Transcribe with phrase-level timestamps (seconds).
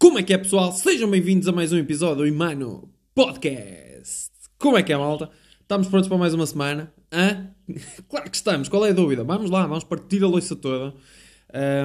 [0.00, 0.72] Como é que é, pessoal?
[0.72, 4.30] Sejam bem-vindos a mais um episódio do Imano Podcast.
[4.58, 5.28] Como é que é, malta?
[5.60, 6.90] Estamos prontos para mais uma semana?
[7.12, 7.50] Hã?
[8.08, 8.70] Claro que estamos.
[8.70, 9.22] Qual é a dúvida?
[9.24, 10.94] Vamos lá, vamos partir a loiça toda.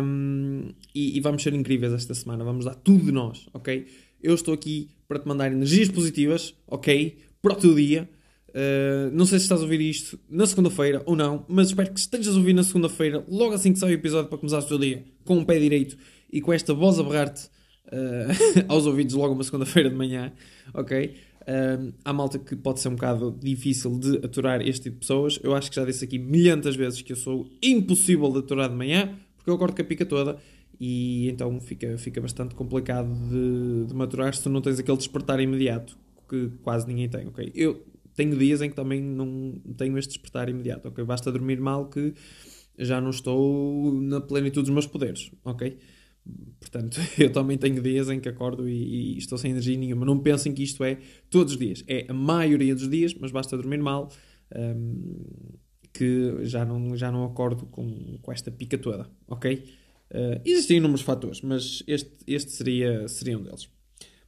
[0.01, 2.45] Um, e, e, vamos ser incríveis esta semana.
[2.45, 3.85] Vamos dar tudo de nós, ok?
[4.23, 7.17] Eu estou aqui para te mandar energias positivas, ok?
[7.41, 8.09] Para o teu dia.
[8.47, 11.99] Uh, não sei se estás a ouvir isto na segunda-feira ou não, mas espero que
[11.99, 14.79] estejas a ouvir na segunda-feira, logo assim que sai o episódio para começar o teu
[14.79, 15.97] dia, com o pé direito
[16.31, 17.53] e com esta voz a berrar-te
[17.87, 20.31] uh, aos ouvidos logo uma segunda-feira de manhã,
[20.73, 21.15] ok?
[21.41, 25.39] Uh, há malta que pode ser um bocado difícil de aturar este tipo de pessoas.
[25.43, 28.75] Eu acho que já disse aqui milhentas vezes que eu sou impossível de aturar de
[28.75, 30.37] manhã, porque eu acordo com a pica toda
[30.79, 35.39] e então fica, fica bastante complicado de, de maturar se tu não tens aquele despertar
[35.39, 37.51] imediato que quase ninguém tem, ok?
[37.53, 41.03] Eu tenho dias em que também não tenho este despertar imediato, ok?
[41.03, 42.13] Basta dormir mal que
[42.77, 45.77] já não estou na plenitude dos meus poderes, ok?
[46.59, 50.05] Portanto, eu também tenho dias em que acordo e, e, estou sem energia nenhuma.
[50.05, 50.97] Não pensem que isto é
[51.29, 51.83] todos os dias.
[51.87, 54.09] É a maioria dos dias, mas basta dormir mal
[54.55, 55.15] um,
[55.93, 59.63] que já não, já não acordo com, com esta pica toda, ok?
[60.11, 63.69] Uh, existem inúmeros fatores, mas este, este seria, seria um deles.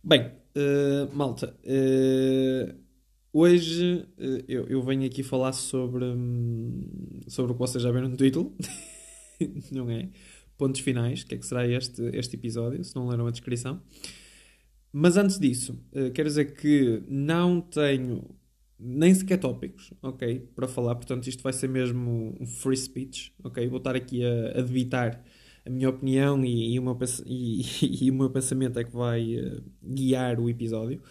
[0.04, 2.88] Bem, uh, malta, uh,
[3.34, 4.08] Hoje
[4.48, 8.56] eu, eu venho aqui falar sobre, hum, sobre o que vocês já viram no título,
[9.72, 10.10] não é?
[10.58, 13.82] Pontos finais, que é que será este, este episódio, se não leram a descrição.
[14.92, 18.24] Mas antes disso, eh, quero dizer que não tenho
[18.80, 20.40] nem sequer tópicos, ok?
[20.56, 23.68] Para falar, portanto, isto vai ser mesmo um free speech, ok?
[23.68, 25.24] Vou estar aqui a, a debitar
[25.66, 27.62] a minha opinião e, e, o meu, e,
[28.06, 31.02] e, o meu pensamento é que vai uh, guiar o episódio.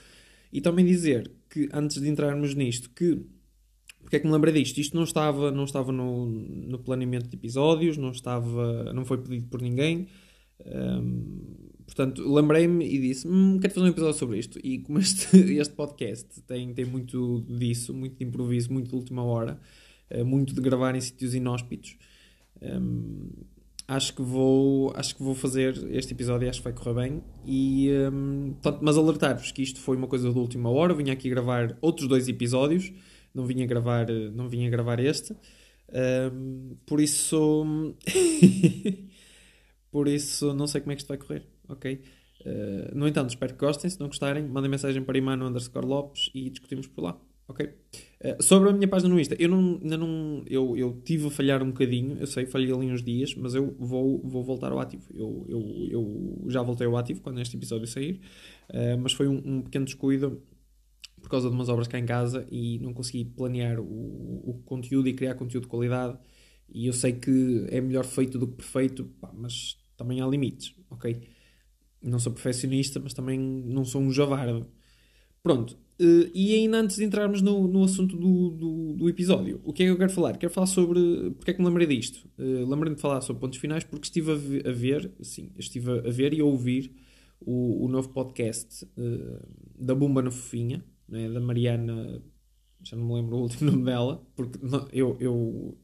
[0.52, 3.20] E também dizer que, antes de entrarmos nisto, que
[4.06, 4.78] porque é que me lembrei disto?
[4.78, 9.48] Isto não estava, não estava no, no planeamento de episódios, não estava, não foi pedido
[9.48, 10.06] por ninguém.
[10.64, 11.42] Um,
[11.84, 14.60] portanto, lembrei-me e disse: hum, quero fazer um episódio sobre isto.
[14.62, 19.24] E como este, este podcast tem, tem muito disso, muito de improviso, muito de última
[19.24, 19.58] hora,
[20.12, 21.96] uh, muito de gravar em sítios inóspitos,
[22.62, 23.28] um,
[23.88, 27.88] acho que vou acho que vou fazer este episódio acho que vai correr bem e
[28.12, 31.76] um, portanto, mas alertar-vos que isto foi uma coisa de última hora vim aqui gravar
[31.80, 32.92] outros dois episódios
[33.36, 35.34] não vim a gravar não vim a gravar este
[36.32, 37.84] um, por isso
[39.92, 42.02] por isso não sei como é que isto vai correr ok
[42.40, 46.30] uh, no entanto espero que gostem se não gostarem mandem mensagem para Imano underscore Lopes
[46.34, 47.64] e discutimos por lá Ok?
[47.64, 50.42] Uh, sobre a minha página no Insta, eu não, ainda não.
[50.48, 53.74] Eu, eu tive a falhar um bocadinho, eu sei, falhei ali uns dias, mas eu
[53.78, 55.04] vou, vou voltar ao ativo.
[55.14, 58.20] Eu, eu, eu já voltei ao ativo quando este episódio sair,
[58.70, 60.42] uh, mas foi um, um, pequeno descuido
[61.26, 65.08] por causa de umas obras cá em casa e não consegui planear o, o conteúdo
[65.08, 66.16] e criar conteúdo de qualidade.
[66.68, 70.72] E eu sei que é melhor feito do que perfeito, pá, mas também há limites,
[70.88, 71.20] ok?
[72.00, 74.70] Não sou perfeccionista, mas também não sou um javardo.
[75.42, 79.72] Pronto, Uh, e ainda antes de entrarmos no, no assunto do, do, do, episódio, o
[79.72, 80.36] que é que eu quero falar?
[80.36, 81.30] Quero falar sobre.
[81.38, 82.28] Porque é que me lembrei disto?
[82.38, 84.34] Uh, Lembrei-me de falar sobre pontos finais porque estive a,
[84.68, 86.94] a ver, sim, estive a ver e a ouvir
[87.40, 89.48] o, o novo podcast uh,
[89.78, 92.22] da Bumba na Fofinha, né, da Mariana.
[92.82, 94.58] Já não me lembro o último nome dela, porque
[94.92, 95.78] eu, eu,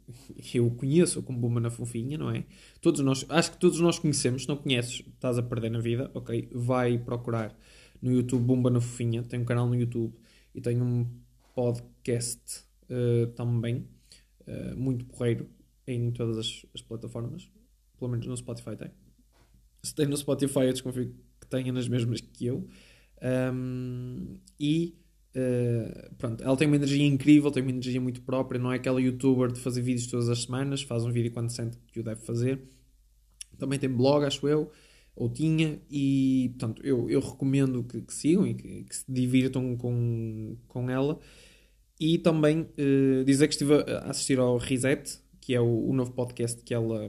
[0.54, 2.44] eu conheço como Bumba na Fofinha, não é?
[2.80, 6.10] Todos nós, acho que todos nós conhecemos, se não conheces, estás a perder na vida,
[6.14, 6.48] ok?
[6.52, 7.56] Vai procurar
[8.00, 10.14] no YouTube Bumba na Fofinha, tem um canal no YouTube
[10.54, 11.06] e tem um
[11.54, 13.88] podcast uh, também,
[14.46, 15.48] uh, muito porreiro,
[15.86, 17.50] em todas as, as, plataformas,
[17.98, 18.90] pelo menos no Spotify tem.
[19.82, 22.68] Se tem no Spotify, eu desconfio que tenha nas mesmas que eu.
[23.52, 24.96] Um, e
[25.36, 29.00] uh, pronto, ela tem uma energia incrível, tem uma energia muito própria, não é aquela
[29.00, 32.20] youtuber de fazer vídeos todas as semanas, faz um vídeo quando sente que o deve
[32.22, 32.62] fazer.
[33.58, 34.70] Também tem blog, acho eu
[35.14, 39.76] ou tinha, e portanto eu, eu recomendo que, que sigam e que, que, se divirtam
[39.76, 41.18] com, com ela.
[42.00, 46.12] E também uh, dizer que estive a assistir ao Reset, que é o, o, novo
[46.12, 47.08] podcast que ela,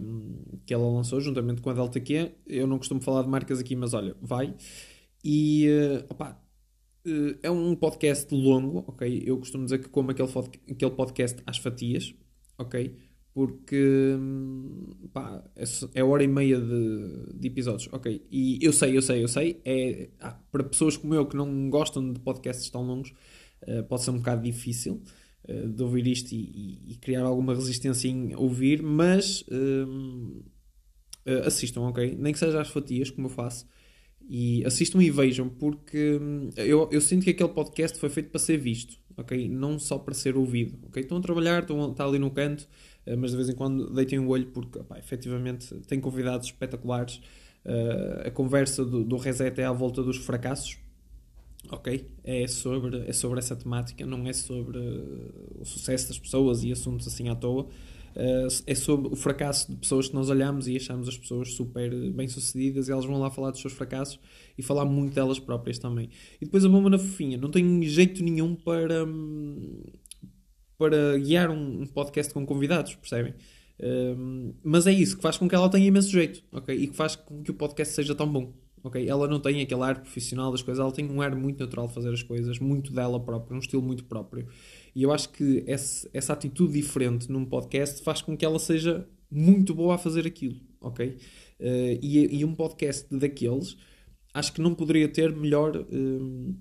[0.65, 2.31] que ela lançou juntamente com a Delta Q.
[2.45, 4.53] Eu não costumo falar de marcas aqui, mas olha, vai.
[5.23, 6.39] E uh, opa,
[7.05, 9.23] uh, é um podcast longo, ok?
[9.25, 10.29] Eu costumo dizer que como aquele,
[10.69, 12.13] aquele podcast às fatias,
[12.57, 12.95] ok?
[13.33, 14.15] porque
[15.11, 15.63] pá, é,
[15.95, 18.23] é hora e meia de, de, episódios, ok.
[18.31, 21.69] E eu sei, eu sei, eu sei, é, ah, para pessoas como eu que não
[21.69, 23.11] gostam de podcasts tão longos,
[23.63, 25.01] uh, pode ser um bocado difícil
[25.49, 30.43] uh, de ouvir isto e, e, criar alguma resistência em ouvir, mas uh,
[31.45, 32.15] assistam, ok?
[32.19, 33.65] Nem que seja às fatias, como eu faço,
[34.29, 38.39] e assistam e vejam, porque hum, eu, eu sinto que aquele podcast foi feito para
[38.39, 39.47] ser visto, ok?
[39.49, 41.03] Não só para ser ouvido, ok?
[41.03, 42.67] Estão a trabalhar, estão, estão ali no canto
[43.05, 47.21] eh, mas de vez em quando deitem o olho porque, efetivamente, tem convidados espetaculares
[47.65, 50.77] Uh, a conversa do, do reset é à volta dos fracassos,
[51.69, 52.05] ok?
[52.23, 57.07] É sobre, é sobre essa temática, não é sobre o sucesso das pessoas e assuntos
[57.07, 57.67] assim à toa.
[58.15, 61.89] Uh, é sobre o fracasso de pessoas que nós olhamos e achamos as pessoas super
[62.11, 64.19] bem-sucedidas e elas vão lá falar dos seus fracassos
[64.57, 66.09] e falar muito delas próprias também.
[66.39, 67.37] E depois a bomba na fofinha.
[67.37, 69.05] Não tem jeito nenhum para,
[70.77, 73.33] para guiar um podcast com convidados, percebem?
[73.79, 76.75] Uh, mas é isso que faz com que ela tenha imenso jeito, ok?
[76.75, 78.53] E que faz com que o podcast seja tão bom.
[78.83, 81.87] Ok, ela não tem aquele ar profissional das coisas, ela tem um ar muito natural
[81.87, 84.45] de fazer as coisas, muito dela própria, um estilo muito próprio.
[84.95, 89.07] E eu acho que esse, essa atitude diferente num podcast faz com que ela seja
[89.29, 91.17] muito boa a fazer aquilo, ok?
[91.59, 93.75] Uh, e, e, um podcast daqueles,
[94.33, 96.55] acho que não poderia ter melhor uh,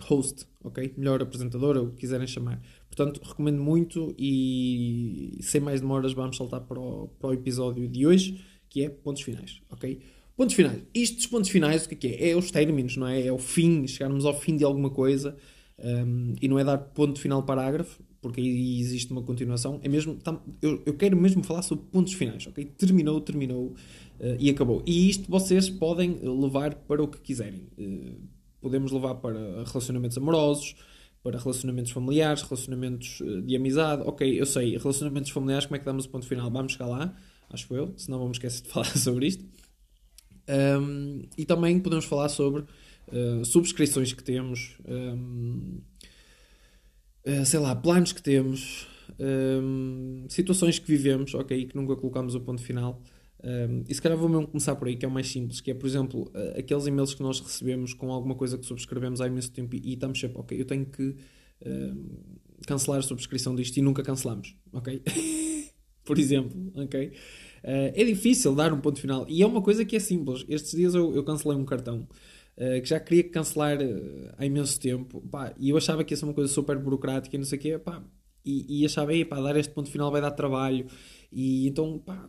[0.00, 0.92] host, ok?
[0.98, 2.60] Melhor apresentadora, o que quiserem chamar.
[2.86, 8.06] Portanto, recomendo muito e sem mais demoras vamos saltar para o, para o episódio de
[8.06, 10.00] hoje, que é pontos finais, ok?
[10.36, 10.82] Pontos finais.
[10.94, 12.30] Isto dos pontos finais, o que é que é?
[12.30, 13.26] É os términos, não é?
[13.26, 15.36] É o fim, chegarmos ao fim de alguma coisa
[15.82, 19.80] um, e não é dar ponto final parágrafo, porque aí existe uma continuação.
[19.82, 20.16] É mesmo,
[20.62, 22.64] eu, eu quero mesmo falar sobre pontos finais, ok?
[22.64, 23.66] Terminou, terminou
[24.20, 24.82] uh, e acabou.
[24.86, 27.66] E isto vocês podem levar para o que quiserem.
[27.76, 28.20] Uh,
[28.60, 30.76] podemos levar para relacionamentos amorosos,
[31.20, 34.02] para relacionamentos familiares, relacionamentos uh, de amizade.
[34.06, 36.48] Ok, eu sei, relacionamentos familiares, como é que damos o ponto final?
[36.48, 37.16] Vamos chegar lá,
[37.50, 39.44] acho eu, senão vamos esquecer de falar sobre isto.
[40.48, 42.64] Um, e também podemos falar sobre
[43.12, 45.82] eh, subscrições que temos, um, uh,
[47.24, 48.88] eh, sei lá, planos que temos,
[49.20, 53.02] um, situações que vivemos, ok, que nunca colocamos o ponto final.
[53.44, 55.70] Um, e se calhar vou mesmo começar por aí, que é o mais simples, que
[55.70, 59.26] é, por exemplo, uh, aqueles e-mails que nós recebemos com alguma coisa que subscrevemos há
[59.26, 61.14] imenso tempo e, e estamos sempre, ok, eu tenho que
[62.66, 65.00] cancelar a subscrição disto e nunca cancelamos, ok?
[66.04, 67.08] por exemplo, ok?
[67.08, 70.44] Uh, é difícil dar um ponto final e é uma coisa que é simples.
[70.48, 72.08] Estes dias eu, eu cancelei um cartão
[72.56, 76.24] que já queria cancelar uh, há imenso tempo pá, e eu achava que ia ser
[76.24, 78.02] uma coisa super burocrática e não sei o quê, pá,
[78.44, 80.86] e, e achava, pá, dar este ponto final vai dar trabalho
[81.32, 82.28] e então, pá,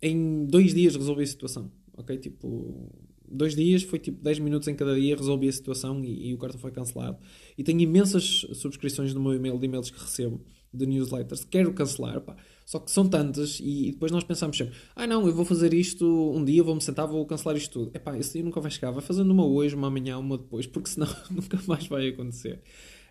[0.00, 2.16] em dois dias resolvi a situação, ok?
[2.18, 2.90] Tipo,
[3.28, 6.38] dois dias, foi tipo 10 minutos em cada dia, resolvi a situação e, e, o
[6.38, 7.18] cartão foi cancelado.
[7.56, 12.20] E tenho imensas subscrições no meu e-mail, de e-mails que recebo, de newsletters, quero cancelar,
[12.20, 12.36] pá.
[12.66, 16.04] Só que são tantas e, depois nós pensamos sempre: ah, não, eu vou fazer isto
[16.34, 17.96] um dia, vou-me sentar, vou cancelar isto tudo.
[17.96, 18.90] Epá, esse dia nunca vai chegar.
[18.90, 22.60] Vai fazendo uma hoje, uma amanhã, uma depois, porque senão nunca mais vai acontecer.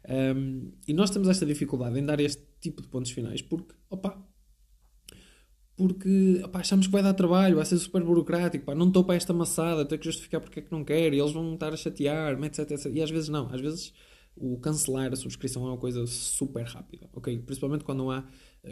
[0.08, 4.24] Um, e nós temos esta dificuldade em dar este tipo de pontos finais porque, opa,
[5.76, 9.34] porque opa, achamos que vai dar trabalho, vai ser super burocrático, não estou para esta
[9.34, 12.38] amassada, tenho que justificar porque é que não quero, e eles vão estar a chatear,
[12.44, 12.92] etc, etc.
[12.94, 13.94] E às vezes não, às vezes
[14.36, 17.40] o cancelar a subscrição é uma coisa super rápida, ok?
[17.40, 18.26] Principalmente quando não há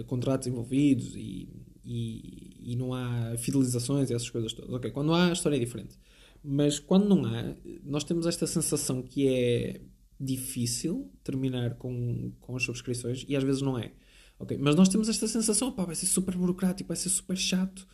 [0.07, 1.49] contratos envolvidos e,
[1.83, 4.91] e, e, não há fidelizações e essas coisas todas, ok?
[4.91, 5.97] Quando há, a história é diferente.
[6.43, 9.81] Mas quando não há, nós temos esta sensação que é
[10.19, 13.91] difícil terminar com, com as subscrições e às vezes não é,
[14.39, 14.57] ok?
[14.57, 17.87] Mas nós temos esta sensação, pá, vai ser super burocrático, vai ser super chato.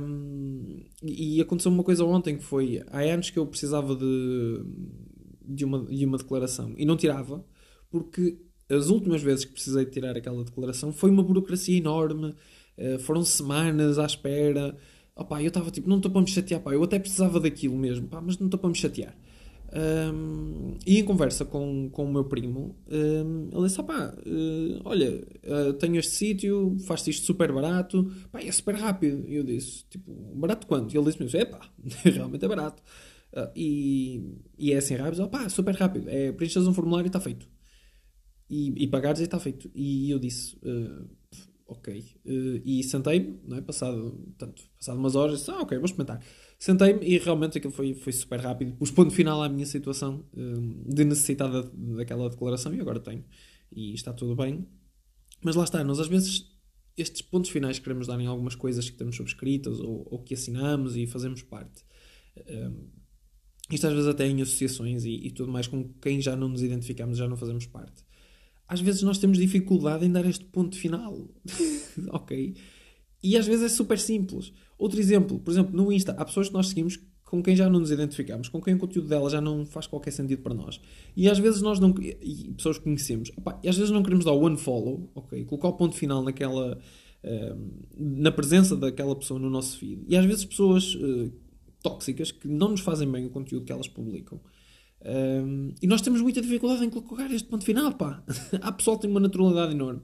[0.00, 4.64] Um, e aconteceu uma coisa ontem que foi há anos que eu precisava de
[5.44, 7.44] de uma, de uma declaração e não tirava,
[7.90, 8.38] porque
[8.74, 12.34] as últimas vezes que precisei tirar aquela declaração foi uma burocracia enorme,
[12.78, 14.76] uh, foram semanas à espera.
[15.14, 18.08] Opá, eu estava tipo, não estou para me chatear, pá, eu até precisava daquilo mesmo,
[18.08, 19.14] pá, mas não estou para me chatear.
[19.74, 25.24] Um, e em conversa com, com o meu primo, um, ele disse: pá, uh, olha,
[25.44, 29.26] uh, tenho este sítio, faz isto super barato, pá, é super rápido.
[29.26, 30.94] E eu disse: tipo, barato quanto?
[30.94, 31.60] E ele disse-me: é pá,
[32.04, 32.82] realmente é barato.
[33.32, 34.22] Uh, e,
[34.58, 36.08] e é assim rápido, opá, super rápido.
[36.08, 37.48] É, preenches um formulário e está feito.
[38.52, 39.70] E, e pagares e está feito.
[39.74, 41.08] E eu disse, uh,
[41.66, 42.04] ok.
[42.26, 43.62] Uh, e sentei-me, não é?
[43.62, 46.22] Passado, tanto, passado umas horas, disse, ah, ok, vou experimentar.
[46.58, 48.76] Sentei-me e realmente aquilo foi, foi super rápido.
[48.76, 50.22] Pus ponto final à minha situação
[50.86, 51.62] de necessitar da,
[51.96, 53.24] daquela declaração e agora tenho.
[53.74, 54.68] E está tudo bem.
[55.42, 56.52] Mas lá está, nós às vezes
[56.94, 60.34] estes pontos finais que queremos dar em algumas coisas que temos subscritas ou, ou que
[60.34, 61.82] assinamos e fazemos parte.
[63.70, 66.62] Isto às vezes até em associações e, e, tudo mais com quem já não nos
[66.62, 68.04] identificamos, já não fazemos parte.
[68.72, 71.28] Às vezes nós temos dificuldade em dar este ponto final.
[72.08, 72.56] ok?
[73.22, 74.50] E às vezes é super simples.
[74.78, 77.80] Outro exemplo, por exemplo, no Insta, há pessoas que nós seguimos com quem já não
[77.80, 80.80] nos identificamos, com quem o conteúdo dela já não faz qualquer sentido para nós.
[81.14, 81.94] E às vezes nós não.
[82.00, 83.30] E pessoas que conhecemos.
[83.36, 85.44] Opa, e às vezes não queremos dar o unfollow, ok?
[85.44, 86.78] Colocar o ponto final naquela.
[87.22, 90.02] Uh, na presença daquela pessoa no nosso feed.
[90.08, 91.30] E às vezes pessoas uh,
[91.82, 94.40] tóxicas que não nos fazem bem o conteúdo que elas publicam.
[95.04, 98.22] Um, e nós temos muita dificuldade em colocar este ponto final, pá.
[98.60, 100.02] Há pessoal que tem uma naturalidade enorme.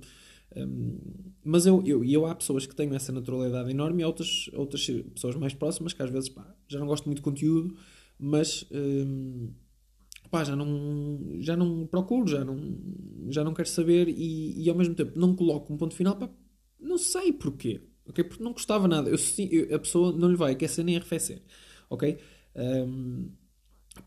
[0.57, 0.99] Um,
[1.45, 4.85] mas eu, eu, eu há pessoas que têm essa naturalidade enorme e há outras, outras
[5.15, 7.77] pessoas mais próximas que às vezes pá, já não gosto muito de conteúdo,
[8.19, 9.51] mas um,
[10.31, 12.59] pá, já, não, já não procuro, já não,
[13.29, 16.29] já não quero saber e, e ao mesmo tempo não coloco um ponto final, pá,
[16.81, 17.81] não sei porquê?
[18.05, 19.19] Porque não gostava nada, eu,
[19.51, 21.43] eu, a pessoa não lhe vai aquecer nem arrefecer,
[21.89, 22.19] ok?
[22.57, 23.31] Um,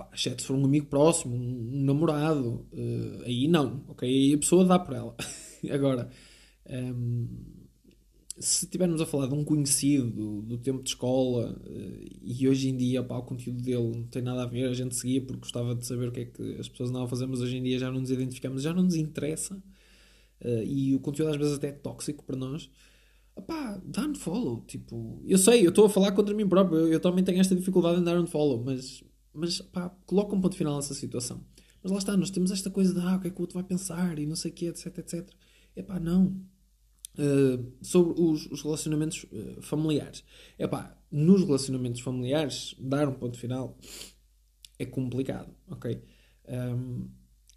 [0.04, 4.08] pá, exceto se for um amigo próximo, um, um namorado, uh, aí não, ok?
[4.08, 5.16] Aí a pessoa dá por ela.
[5.72, 6.10] Agora
[6.70, 7.28] um,
[8.40, 12.70] se estivermos a falar de um conhecido do, do tempo de escola uh, e hoje
[12.70, 15.42] em dia pá, o conteúdo dele não tem nada a ver, a gente seguia porque
[15.42, 17.92] gostava de saber o que é que as pessoas fazer, mas hoje em dia já
[17.92, 21.72] não nos identificamos, já não nos interessa uh, e o conteúdo às vezes até é
[21.72, 22.70] tóxico para nós.
[23.48, 24.62] Pá, dá unfollow.
[24.68, 27.56] Tipo, eu sei, eu estou a falar contra mim próprio, eu, eu, também tenho esta
[27.56, 29.04] dificuldade em dar unfollow, mas,
[29.34, 31.44] mas pá, coloca um ponto final nessa situação.
[31.84, 33.56] Mas lá está, nós temos esta coisa de ah, o que é que o outro
[33.56, 35.30] vai pensar e não sei o que, etc, etc.
[35.76, 36.36] Epá, não.
[37.18, 40.24] Uh, sobre os, os relacionamentos uh, familiares.
[40.58, 43.78] Epá, nos relacionamentos familiares, dar um ponto final
[44.80, 46.02] é complicado, ok?
[46.48, 47.10] Um,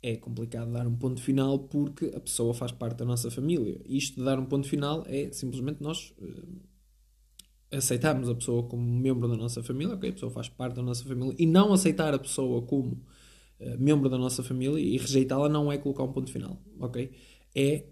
[0.03, 3.81] é complicado dar um ponto final porque a pessoa faz parte da nossa família.
[3.87, 6.61] Isto de dar um ponto final é simplesmente nós uh,
[7.77, 10.11] aceitarmos a pessoa como membro da nossa família, ok?
[10.11, 13.01] A pessoa faz parte da nossa família e não aceitar a pessoa como
[13.79, 17.11] membro da nossa família e rejeitá-la não é colocar um ponto final, ok?
[17.55, 17.85] é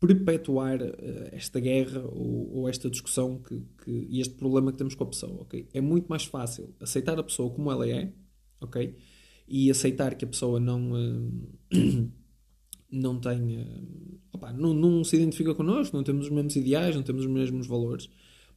[0.00, 4.94] perpetuar uh, esta guerra ou, ou, esta discussão que, que, e este problema que temos
[4.94, 5.68] com a pessoa, ok?
[5.72, 8.12] É muito mais fácil aceitar a pessoa como ela é,
[8.60, 8.96] ok?
[9.46, 11.32] E aceitar que a pessoa não uh,
[12.90, 17.24] não uh, opa, não, não se identifica connosco, não temos os mesmos ideais, não temos
[17.24, 18.08] os mesmos valores.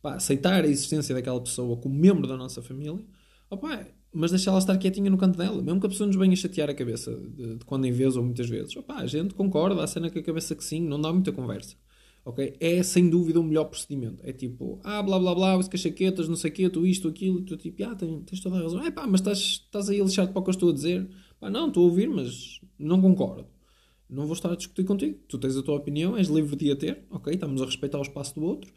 [0.01, 3.05] Opa, aceitar a existência daquela pessoa como membro da nossa família,
[3.49, 6.69] opa, mas deixá-la estar quietinha no canto dela, mesmo que a pessoa nos venha chatear
[6.69, 8.75] a cabeça de, de quando em vez ou muitas vezes.
[8.75, 11.75] Opa, a gente concorda, a cena com a cabeça que sim, não dá muita conversa.
[12.23, 12.55] Ok?
[12.59, 14.19] É sem dúvida o melhor procedimento.
[14.23, 17.41] É tipo, ah, blá blá blá, as chaquetas, não sei o quê, tu isto, aquilo,
[17.41, 18.83] tu tipo, ah, tens, tens toda a razão.
[18.85, 21.09] É pá, mas estás, estás aí a lixar-te para o que eu estou a dizer.
[21.39, 23.47] Pá, não, estou a ouvir, mas não concordo.
[24.09, 25.19] Não vou estar a discutir contigo.
[25.27, 27.33] Tu tens a tua opinião, és livre de a ter, ok?
[27.33, 28.71] Estamos a respeitar o espaço do outro.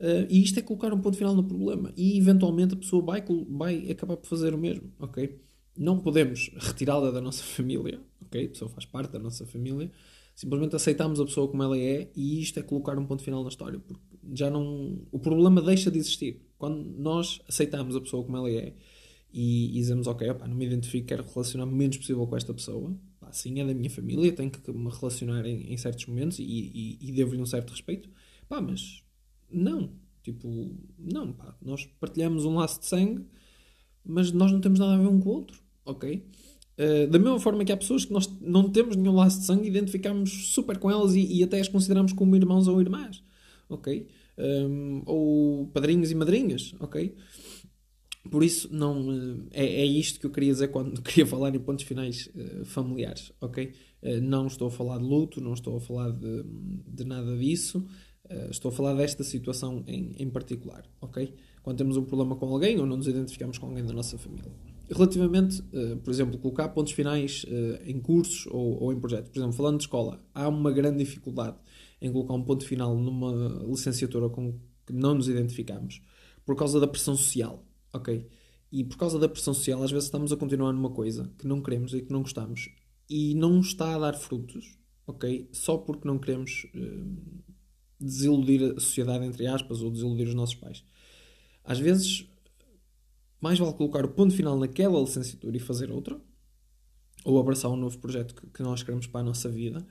[0.00, 1.92] Uh, e isto é colocar um ponto final no problema.
[1.96, 5.38] E eventualmente a pessoa vai, vai acabar por fazer o mesmo, ok?
[5.76, 8.46] Não podemos retirá-la da nossa família, ok?
[8.46, 9.90] A pessoa faz parte da nossa família.
[10.34, 13.48] Simplesmente aceitamos a pessoa como ela é e isto é colocar um ponto final na
[13.48, 13.78] história.
[13.78, 15.00] Porque já não...
[15.12, 16.40] O problema deixa de existir.
[16.58, 18.74] Quando nós aceitamos a pessoa como ela é
[19.32, 22.52] e, e dizemos, ok, opa, não me identifico, quero relacionar o menos possível com esta
[22.52, 22.96] pessoa.
[23.30, 26.98] Sim, é da minha família, tenho que me relacionar em, em certos momentos e, e,
[27.00, 28.08] e devo-lhe um certo respeito.
[28.48, 29.03] Pá, mas
[29.50, 29.90] não.
[30.22, 31.54] Tipo, não, pá.
[31.62, 33.24] Nós partilhamos um laço de sangue,
[34.04, 36.24] mas nós não temos nada a ver um com o outro, ok?
[36.76, 39.68] Uh, da mesma forma que há pessoas que nós não temos nenhum laço de sangue,
[39.68, 43.22] identificamos super com elas e, e até as consideramos como irmãos ou irmãs,
[43.68, 44.08] ok?
[44.36, 47.14] Um, ou padrinhos e madrinhas, ok?
[48.30, 51.60] Por isso, não, uh, é, é isto que eu queria dizer quando queria falar em
[51.60, 53.72] pontos finais uh, familiares, ok?
[54.20, 56.44] não estou a falar de luto, não estou a falar de,
[56.86, 57.82] de nada disso.
[58.24, 61.34] Uh, estou a falar desta situação em, em particular, ok?
[61.62, 64.50] Quando temos um problema com alguém ou não nos identificamos com alguém da nossa família.
[64.90, 69.30] Relativamente, uh, por exemplo, colocar pontos finais uh, em cursos ou, ou, em projetos.
[69.30, 71.56] Por exemplo, falando de escola, há uma grande dificuldade
[72.00, 76.02] em colocar um ponto final numa licenciatura com que não nos identificamos
[76.46, 77.62] por causa da pressão social,
[77.92, 78.26] ok?
[78.72, 81.62] E por causa da pressão social, às vezes estamos a continuar numa coisa que não
[81.62, 82.70] queremos e que não gostamos
[83.08, 85.48] e não está a dar frutos, ok?
[85.52, 86.66] Só porque não queremos
[88.00, 90.84] desiludir a sociedade, entre aspas, ou desiludir os nossos pais.
[91.64, 92.26] Às vezes,
[93.40, 96.20] mais vale colocar o ponto final naquela licenciatura e fazer outra,
[97.24, 99.86] ou abraçar um novo projeto que, que nós queremos para a nossa vida,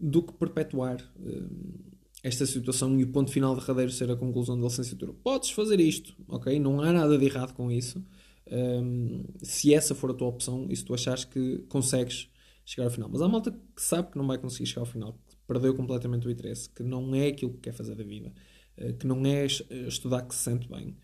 [0.00, 4.66] do que perpetuar uh, esta situação e o ponto final derradeiro ser a conclusão da
[4.66, 5.12] licenciatura.
[5.12, 6.58] Podes fazer isto, ok?
[6.58, 8.04] Não há nada de errado com isso.
[8.50, 12.30] Um, se essa for a tua opção e se tu achares que consegues
[12.64, 13.08] chegar ao final.
[13.10, 16.30] Mas há malta que sabe que não vai conseguir chegar ao final, perdeu completamente o
[16.30, 18.32] interesse, que não é aquilo que quer fazer da vida,
[18.76, 20.94] eh, que não é eh, estudar que se sente bem.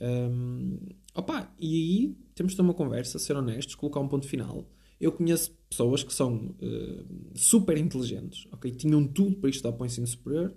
[0.00, 0.78] Um,
[1.14, 4.66] opa, e aí temos de ter uma conversa, ser honestos, colocar um ponto final.
[4.98, 8.70] Eu conheço pessoas que são uh, super inteligentes, ok?
[8.72, 10.54] Tinham tudo para estudar para o ensino superior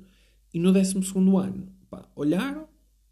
[0.53, 0.95] e no 12
[1.37, 2.67] ano opa, olharam,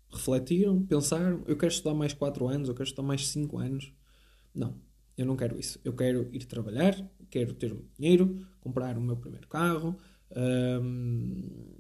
[0.10, 3.94] refletiram, pensaram: eu quero estudar mais 4 anos, eu quero estudar mais 5 anos.
[4.54, 4.76] Não,
[5.18, 5.80] eu não quero isso.
[5.84, 6.96] Eu quero ir trabalhar,
[7.30, 9.98] quero ter o dinheiro, comprar o meu primeiro carro,
[10.36, 11.72] um,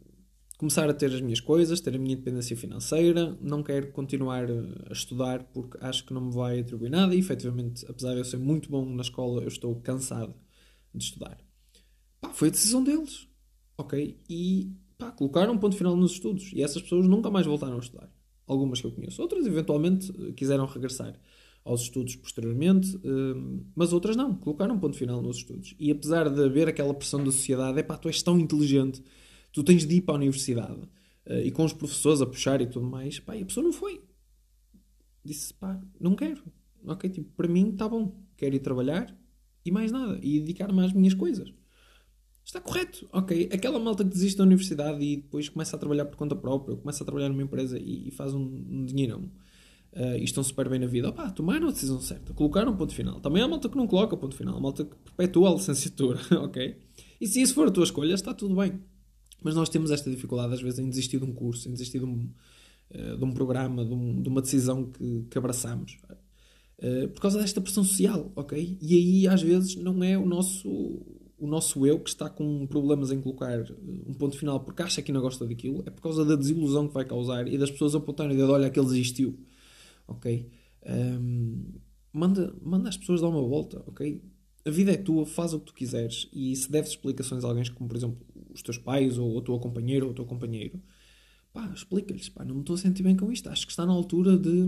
[0.57, 3.37] começar a ter as minhas coisas, ter a minha independência financeira.
[3.41, 4.45] Não quero continuar
[4.89, 8.25] a estudar porque acho que não me vai atribuir nada e, efetivamente, apesar de eu
[8.25, 10.35] ser muito bom na escola, eu estou cansado
[10.93, 11.37] de estudar.
[12.19, 13.27] Pá, foi a decisão deles.
[13.77, 14.19] Ok?
[14.29, 17.79] E pá, colocaram um ponto final nos estudos e essas pessoas nunca mais voltaram a
[17.79, 18.13] estudar.
[18.45, 19.21] Algumas que eu conheço.
[19.21, 21.19] Outras, eventualmente, quiseram regressar
[21.63, 24.35] aos estudos posteriormente, uh, mas outras não.
[24.35, 25.75] Colocaram um ponto final nos estudos.
[25.79, 29.03] E apesar de haver aquela pressão da sociedade, é pá, tu és tão inteligente,
[29.51, 30.81] tu tens de ir para a universidade
[31.27, 33.73] uh, e com os professores a puxar e tudo mais, pá, e a pessoa não
[33.73, 34.01] foi.
[35.23, 36.41] Disse, pá, não quero.
[36.85, 38.19] Ok, tipo, para mim está bom.
[38.35, 39.15] Quero ir trabalhar
[39.63, 40.19] e mais nada.
[40.23, 41.53] E dedicar-me às minhas coisas.
[42.43, 43.49] Está correto, ok.
[43.53, 47.03] Aquela malta que desiste da universidade e depois começa a trabalhar por conta própria, começa
[47.03, 49.29] a trabalhar numa empresa e, e faz um, um dinheirão
[49.93, 52.93] uh, e estão super bem na vida, opá, tomaram a decisão certa, colocaram um ponto
[52.93, 53.19] final.
[53.19, 56.77] Também há malta que não coloca ponto final, malta que perpetua a licenciatura, ok?
[57.19, 58.79] E se isso for a tua escolha, está tudo bem.
[59.43, 62.05] Mas nós temos esta dificuldade às vezes em desistir de um curso, em desistir de
[62.05, 62.29] um,
[62.91, 65.97] uh, de um programa, de, um, de, uma decisão que, que abraçamos.
[66.79, 68.77] Uh, por causa desta pressão social, ok?
[68.81, 70.69] E aí às vezes não é o nosso
[71.37, 73.65] o nosso eu que está com problemas em colocar
[74.05, 76.93] um ponto final porque acha que não gosta daquilo, é por causa da desilusão que
[76.93, 79.39] vai causar e das pessoas apontarem o dedo, olha, aquele desistiu
[80.11, 80.49] ok?
[80.85, 81.63] Um,
[82.13, 84.21] manda, manda as pessoas dar uma volta, ok?
[84.65, 87.63] A vida é tua, faz o que tu quiseres e se deves explicações a alguém,
[87.73, 88.17] como por exemplo
[88.53, 90.79] os teus pais ou o teu companheiro ou o teu companheiro,
[91.53, 93.93] pá, explica-lhes, pá, não me estou a sentir bem com isto, acho que está na
[93.93, 94.65] altura de,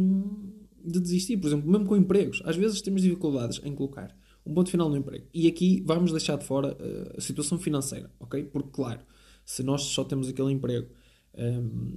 [0.83, 1.37] de desistir.
[1.37, 4.97] Por exemplo, mesmo com empregos, às vezes temos dificuldades em colocar um ponto final no
[4.97, 5.25] emprego.
[5.33, 8.43] E aqui vamos deixar de fora uh, a situação financeira, ok?
[8.45, 9.01] Porque, claro,
[9.45, 10.89] se nós só temos aquele emprego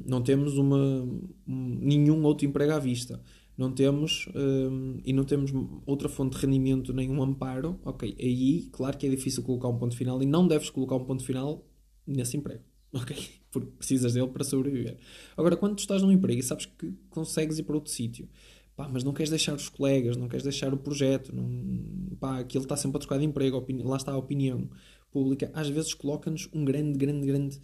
[0.04, 3.20] não temos uma, um, nenhum outro emprego à vista.
[3.56, 5.50] Não temos um, e não temos
[5.86, 7.78] outra fonte de rendimento, nenhum amparo.
[7.84, 11.04] Ok, aí, claro que é difícil colocar um ponto final e não deves colocar um
[11.04, 11.66] ponto final
[12.06, 12.62] nesse emprego.
[12.92, 13.14] Ok?
[13.50, 14.96] Porque precisas dele para sobreviver.
[15.36, 18.26] Agora, quando tu estás num emprego e sabes que consegues ir para outro sítio,
[18.74, 22.64] pá, mas não queres deixar os colegas, não queres deixar o projeto, não, pá, aquilo
[22.64, 24.70] está sempre a trocar de emprego, lá está a opinião
[25.10, 27.60] pública, às vezes coloca-nos um grande, grande, grande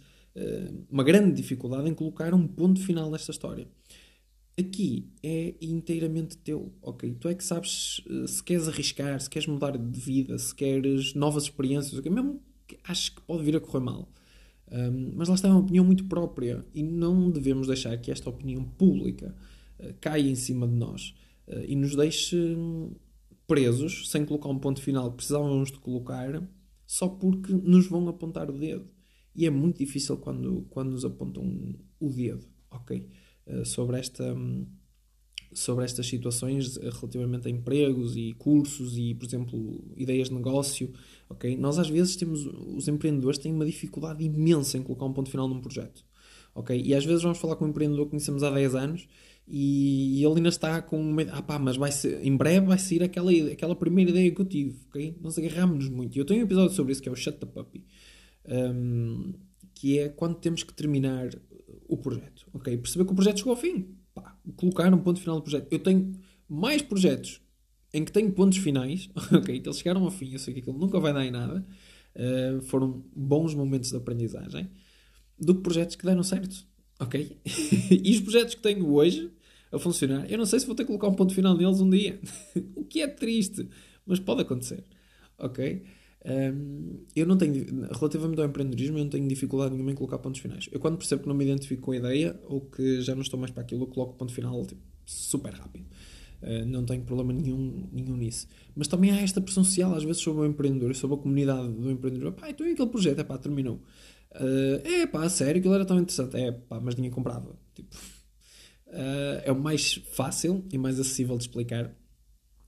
[0.89, 3.67] uma grande dificuldade em colocar um ponto final nesta história.
[4.57, 7.15] Aqui é inteiramente teu, ok?
[7.19, 11.15] Tu é que sabes eh, se queres arriscar, se queres mudar de vida, se queres
[11.15, 12.11] novas experiências, okay?
[12.11, 14.07] mesmo que acho que pode vir a correr mal.
[14.71, 18.29] Um, mas lá está é uma opinião muito própria e não devemos deixar que esta
[18.29, 19.35] opinião pública
[19.79, 21.15] uh, caia em cima de nós
[21.47, 22.55] uh, e nos deixe
[23.47, 26.41] presos sem colocar um ponto final que precisávamos de colocar
[26.85, 28.87] só porque nos vão apontar o dedo.
[29.35, 33.09] E é muito difícil quando, quando nos apontam o dedo, ok?
[33.47, 34.35] Uh, sobre, esta,
[35.51, 40.93] sobre estas situações relativamente a empregos e cursos e, por exemplo, ideias de negócio,
[41.29, 41.57] ok?
[41.57, 45.47] Nós às vezes temos, os empreendedores têm uma dificuldade imensa em colocar um ponto final
[45.47, 46.05] num projeto,
[46.53, 46.79] ok?
[46.79, 49.07] E às vezes vamos falar com um empreendedor que conhecemos há 10 anos
[49.47, 53.03] e ele ainda está com uma ah pá, mas vai ser, em breve vai sair
[53.03, 55.17] aquela, aquela primeira ideia que eu tive, ok?
[55.21, 56.17] Nós agarramos-nos muito.
[56.17, 57.83] Eu tenho um episódio sobre isso que é o Shut the Puppy
[58.45, 59.33] um,
[59.73, 61.29] que é quando temos que terminar
[61.87, 62.45] o projeto.
[62.53, 62.75] Ok?
[62.77, 63.95] Perceber que o projeto chegou ao fim.
[64.13, 65.67] Pá, colocar um ponto final do projeto.
[65.71, 66.13] Eu tenho
[66.47, 67.41] mais projetos
[67.93, 69.59] em que tenho pontos finais, ok?
[69.59, 71.65] Que eles chegaram ao fim, eu sei que aquilo nunca vai dar em nada.
[72.15, 74.69] Uh, foram bons momentos de aprendizagem.
[75.39, 76.65] Do que projetos que deram certo.
[76.99, 77.39] Ok?
[77.91, 79.31] e os projetos que tenho hoje
[79.71, 81.89] a funcionar, eu não sei se vou ter que colocar um ponto final neles um
[81.89, 82.19] dia.
[82.75, 83.67] o que é triste,
[84.05, 84.83] mas pode acontecer.
[85.37, 85.83] Ok?
[86.25, 90.39] Um, eu não tenho, relativamente ao empreendedorismo, eu não tenho dificuldade nenhuma em colocar pontos
[90.39, 90.69] finais.
[90.71, 93.39] Eu, quando percebo que não me identifico com a ideia ou que já não estou
[93.39, 95.85] mais para aquilo, eu coloco ponto final tipo, super rápido.
[96.41, 98.47] Uh, não tenho problema nenhum, nenhum nisso.
[98.75, 101.69] Mas também há esta pressão social, às vezes, sobre o empreendedor e sobre a comunidade
[101.69, 102.33] do empreendedor.
[102.33, 103.81] Pá, então aquele projeto, é pá, terminou.
[104.35, 106.35] Uh, é pá, sério, aquilo era tão interessante.
[106.37, 107.55] É pá, mas ninguém comprava.
[107.73, 107.95] Tipo,
[108.87, 111.93] uh, é o mais fácil e mais acessível de explicar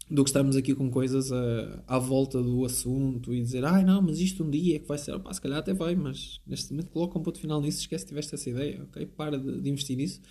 [0.09, 3.85] do que estarmos aqui com coisas a, à volta do assunto e dizer, ai ah,
[3.85, 6.39] não, mas isto um dia é que vai ser, pá, se calhar até vai, mas
[6.45, 9.05] neste momento coloca um ponto final nisso, esquece que tiveste essa ideia, ok?
[9.07, 10.21] Para de, de, investir nisso.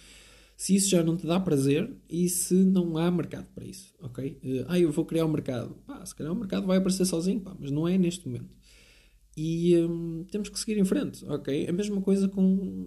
[0.57, 4.39] Se isso já não te dá prazer e se não há mercado para isso, ok?
[4.45, 7.41] Uh, ah, eu vou criar um mercado, pá, se calhar o mercado vai aparecer sozinho,
[7.41, 8.55] pá, mas não é neste momento.
[9.37, 11.69] E um, temos que seguir em frente, ok?
[11.69, 12.87] A mesma coisa com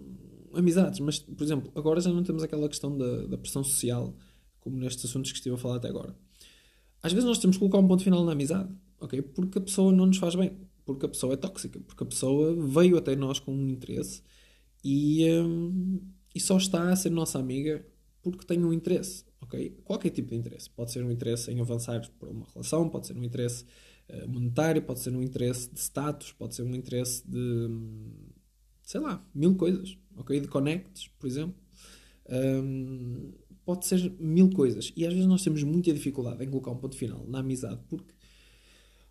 [0.53, 4.15] amizades, mas, por exemplo, agora já não temos aquela questão da, da pressão social,
[4.61, 6.15] como nestes assuntos que estive a falar até agora
[7.07, 9.21] às vezes nós temos que colocar um ponto final na amizade, ok?
[9.21, 10.51] Porque a pessoa não nos faz bem,
[10.85, 14.21] porque a pessoa é tóxica, porque a pessoa veio até nós com um interesse
[14.83, 16.01] e, um,
[16.35, 17.85] e só está a ser nossa amiga
[18.21, 19.81] porque tem um interesse, ok?
[19.85, 20.69] Qualquer tipo de interesse.
[20.69, 23.63] Pode ser um interesse em avançar por uma relação, pode ser um interesse
[24.09, 27.69] uh, monetário, pode ser um interesse de status, pode ser um interesse de,
[28.83, 30.41] sei lá, mil coisas, ok?
[30.41, 31.55] De connects, por exemplo.
[32.29, 33.31] Um,
[33.67, 34.93] pode ser mil coisas.
[34.95, 38.13] E às vezes nós temos muita dificuldade em colocar um ponto final na amizade, porque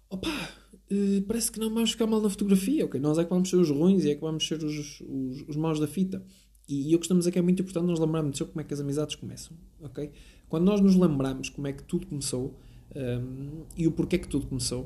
[0.09, 2.99] opa, uh, parece que não vamos ficar mal na fotografia, ok?
[2.99, 5.57] Nós é que vamos ser os ruins e é que vamos ser os, os, os
[5.57, 6.25] maus da fita.
[6.66, 8.73] E, e eu costumo dizer que é muito importante nós lembrarmos de como é que
[8.73, 10.11] as amizades começam, ok?
[10.49, 12.59] Quando nós nos lembramos como é que tudo começou
[12.97, 14.85] um, e o porquê que tudo começou,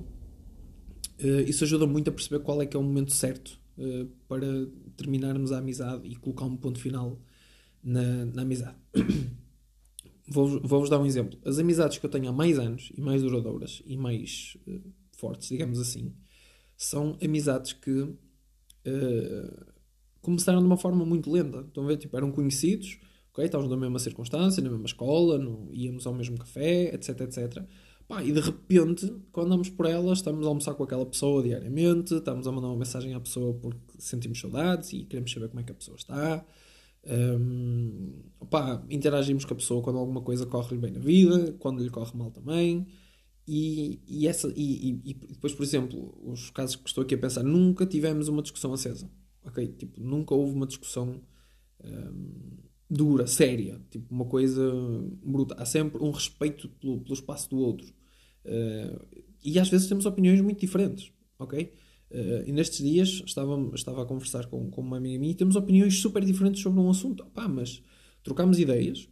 [1.21, 4.67] uh, isso ajuda muito a perceber qual é que é o momento certo uh, para
[4.97, 7.21] terminarmos a amizade e colocar um ponto final
[7.85, 8.75] na, na amizade.
[10.31, 11.37] Vou-vos vou dar um exemplo.
[11.45, 14.81] As amizades que eu tenho há mais anos e mais duradouras e mais uh,
[15.17, 16.15] fortes, digamos assim,
[16.77, 18.17] são amizades que uh,
[20.23, 21.63] começaram de uma forma muito lenta.
[21.67, 21.97] Estão a ver?
[21.97, 23.01] Tipo, eram conhecidos,
[23.33, 23.45] ok?
[23.45, 27.65] Estávamos na mesma circunstância, na mesma escola, no, íamos ao mesmo café, etc, etc.
[28.07, 32.15] Pá, e de repente, quando andamos por elas, estamos a almoçar com aquela pessoa diariamente,
[32.15, 35.65] estamos a mandar uma mensagem à pessoa porque sentimos saudades e queremos saber como é
[35.65, 36.45] que a pessoa está.
[37.07, 38.31] Um,
[38.91, 42.31] interagimos com a pessoa quando alguma coisa corre-lhe bem na vida, quando lhe corre mal
[42.31, 42.87] também.
[43.47, 47.43] E, e, essa, e, e, depois, por exemplo, os casos que estou aqui a pensar,
[47.43, 49.11] nunca tivemos uma discussão acesa.
[49.45, 49.67] Ok?
[49.69, 51.21] Tipo, nunca houve uma discussão
[51.83, 52.59] um,
[52.89, 53.81] dura, séria.
[53.91, 54.63] Tipo, uma coisa
[55.25, 55.55] bruta.
[55.59, 57.87] Há sempre um respeito pelo, pelo espaço do outro.
[58.45, 59.07] Uh,
[59.43, 61.13] e às vezes temos opiniões muito diferentes.
[61.39, 61.73] Ok?
[62.11, 65.55] Uh, e nestes dias estava, estava a conversar com, com uma amiga minha e temos
[65.55, 67.25] opiniões super diferentes sobre um assunto.
[67.27, 67.83] Pá, mas
[68.23, 69.09] trocámos ideias,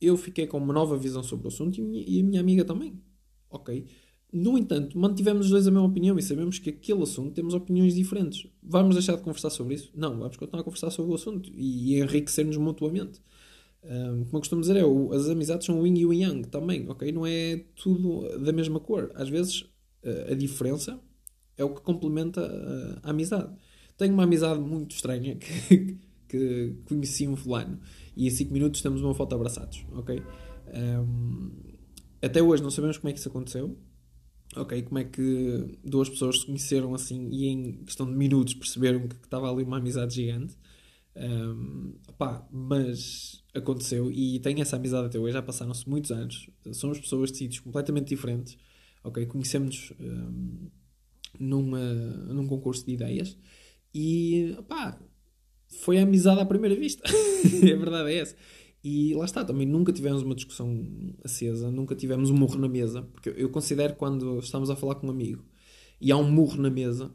[0.00, 3.00] eu fiquei com uma nova visão sobre o assunto e, e a minha amiga também.
[3.48, 3.86] Ok?
[4.30, 7.94] No entanto, mantivemos os dois a mesma opinião e sabemos que aquele assunto temos opiniões
[7.94, 8.46] diferentes.
[8.62, 9.90] Vamos deixar de conversar sobre isso?
[9.94, 13.22] Não, vamos continuar a conversar sobre o assunto e enriquecer-nos mutuamente.
[13.84, 14.82] Um, como eu costumo dizer, é,
[15.14, 17.12] as amizades são o yin e o yang também, ok?
[17.12, 19.12] Não é tudo da mesma cor.
[19.14, 19.64] Às vezes
[20.30, 21.00] a diferença
[21.56, 22.40] é o que complementa
[23.02, 23.52] a, a amizade.
[23.96, 27.78] Tenho uma amizade muito estranha que, que conheci um fulano
[28.16, 30.22] e em 5 minutos temos uma foto abraçados, ok?
[30.74, 31.50] Um,
[32.22, 33.76] até hoje não sabemos como é que isso aconteceu,
[34.56, 34.82] ok?
[34.82, 39.16] Como é que duas pessoas se conheceram assim e em questão de minutos perceberam que,
[39.16, 40.56] estava ali uma amizade gigante.
[41.16, 41.94] Um,
[42.50, 46.50] mas aconteceu e tenho essa amizade até hoje, já passaram-se muitos anos.
[46.72, 48.58] Somos pessoas de sítios completamente diferentes,
[49.04, 49.24] ok?
[49.26, 49.92] Conhecemos.
[50.00, 50.70] Um,
[51.38, 53.36] numa, num concurso de ideias
[53.94, 54.98] e pá,
[55.80, 57.02] foi amizade à primeira vista.
[57.08, 58.36] a verdade é essa.
[58.82, 60.86] E lá está, também nunca tivemos uma discussão
[61.24, 65.06] acesa, nunca tivemos um murro na mesa, porque eu considero quando estamos a falar com
[65.06, 65.42] um amigo
[65.98, 67.10] e há um murro na mesa,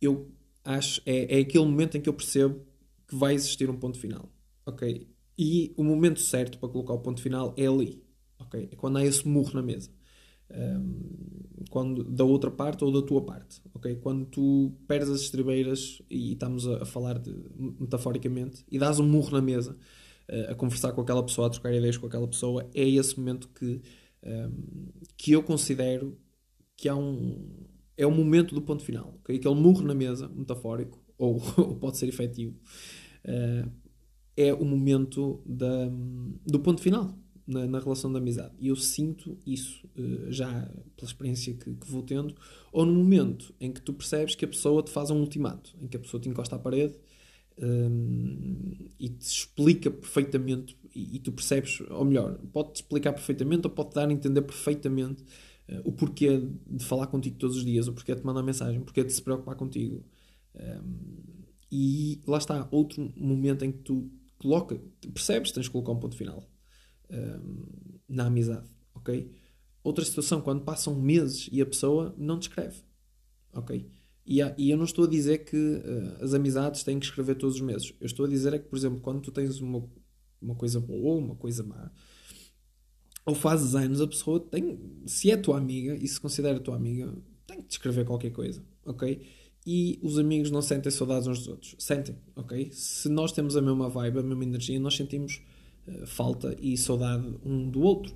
[0.00, 0.30] eu
[0.64, 2.60] acho é, é aquele momento em que eu percebo
[3.08, 4.32] que vai existir um ponto final,
[4.64, 5.08] ok?
[5.36, 8.00] E o momento certo para colocar o ponto final é ali,
[8.38, 8.68] ok?
[8.70, 9.90] É quando há esse murro na mesa
[11.70, 13.96] quando, da outra parte ou da tua parte, ok?
[13.96, 17.34] Quando tu perdes as estribeiras e estamos a, a falar de,
[17.78, 19.76] metaforicamente e dás um murro na mesa
[20.28, 23.48] uh, a conversar com aquela pessoa, a trocar ideias com aquela pessoa, é esse momento
[23.48, 23.82] que,
[24.24, 26.16] um, que eu considero
[26.76, 29.36] que há um é o momento do ponto final, ok?
[29.36, 32.56] Aquele murro na mesa, metafórico, ou, ou pode ser efetivo,
[33.24, 33.68] uh,
[34.36, 35.90] é o momento da,
[36.46, 38.54] do ponto final, na, na, relação de amizade.
[38.60, 40.48] E eu sinto isso uh, já
[40.94, 42.34] pela experiência que, que, vou tendo,
[42.70, 45.88] ou no momento em que tu percebes que a pessoa te faz um ultimato, em
[45.88, 46.94] que a pessoa te encosta à parede
[47.58, 53.66] um, ehm, e te explica perfeitamente, e, e, tu percebes, ou melhor, pode-te explicar perfeitamente
[53.66, 55.22] ou pode-te dar a entender perfeitamente
[55.70, 58.78] uh, o porquê de falar contigo todos os dias, o porquê de te mandar mensagem,
[58.78, 60.04] o porquê de se preocupar contigo.
[60.54, 61.38] Um, ehm,
[61.72, 64.80] e lá está, outro momento em que tu coloca,
[65.12, 66.42] percebes, tens de colocar um ponto final
[68.08, 69.30] na amizade, ok?
[69.82, 72.82] Outra situação, quando passam meses e a pessoa não te escreve,
[73.52, 73.88] ok?
[74.26, 77.36] E, há, e eu não estou a dizer que uh, as amizades têm que escrever
[77.36, 77.94] todos os meses.
[77.98, 79.82] Eu estou a dizer é que, por exemplo, quando tu tens uma,
[80.40, 81.90] uma coisa boa ou uma coisa má,
[83.24, 87.14] ou fazes anos, a pessoa tem, se é tua amiga e se considera tua amiga,
[87.46, 89.22] tem que te escrever qualquer coisa, ok?
[89.66, 91.74] E os amigos não sentem saudades uns dos outros.
[91.78, 92.70] Sentem, ok?
[92.72, 95.42] Se nós temos a mesma vibe, a mesma energia, nós sentimos
[96.06, 98.14] falta e saudade um do outro.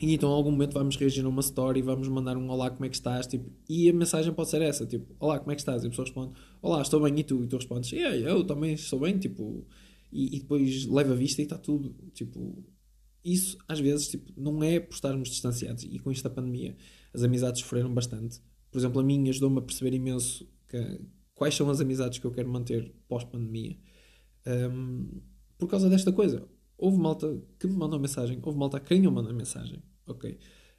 [0.00, 2.84] E então, em algum momento, vamos reagir a uma story, vamos mandar um olá, como
[2.84, 3.24] é que estás?
[3.24, 5.84] Tipo, e a mensagem pode ser essa: tipo, olá, como é que estás?
[5.84, 7.44] E a pessoa responde: olá, estou bem, e tu?
[7.44, 9.64] E tu respondes: yeah, eu também estou bem, tipo,
[10.10, 11.94] e, e depois leva a vista e está tudo.
[12.12, 12.64] Tipo,
[13.24, 15.84] isso às vezes tipo, não é por estarmos distanciados.
[15.84, 16.76] E com isto da pandemia,
[17.14, 18.40] as amizades sofreram bastante.
[18.72, 21.00] Por exemplo, a minha ajudou-me a perceber imenso que,
[21.32, 23.78] quais são as amizades que eu quero manter pós-pandemia.
[24.46, 25.20] Um,
[25.58, 26.44] por causa desta coisa
[26.82, 30.36] houve malta que me mandou mensagem, houve malta a quem eu mando mensagem, ok?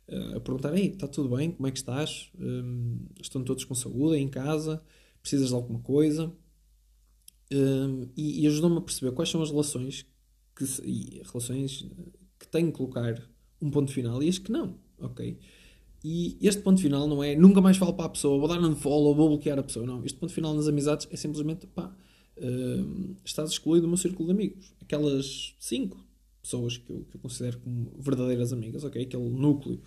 [0.10, 1.52] Uh, a perguntar, ei, está tudo bem?
[1.52, 2.30] Como é que estás?
[2.38, 4.84] Um, estão todos com saúde em casa?
[5.22, 6.30] Precisas de alguma coisa?
[7.54, 10.06] Um, e, e ajudou-me a perceber quais são as relações
[10.54, 11.88] que, e relações
[12.38, 13.16] que tenho que colocar
[13.62, 15.40] um ponto final e as que não, ok?
[16.04, 18.76] E este ponto final não é nunca mais falo para a pessoa, vou dar um
[18.76, 19.86] follow, vou bloquear a pessoa.
[19.86, 20.04] Não.
[20.04, 21.96] Este ponto final nas amizades é simplesmente pá,
[23.24, 24.74] estás excluído do meu círculo de amigos.
[24.82, 25.98] Aquelas cinco
[26.42, 29.02] pessoas que eu, que eu considero como verdadeiras amigas, ok?
[29.02, 29.82] Aquele núcleo